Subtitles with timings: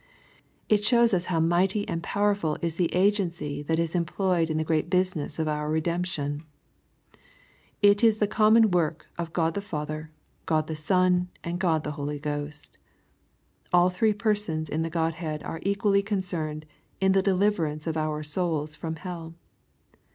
[0.67, 4.63] It shows us how mighty and powerful is the agency that is employed in the
[4.63, 6.43] great business of our redemption.
[7.83, 10.09] It is the common work of God the Father,
[10.47, 12.79] God the Son, and God the Holy Ghost.
[13.71, 16.65] All Three Persons in the Gtod head are eq^ually concerned
[16.99, 19.35] in the deliverance of our souls from hell.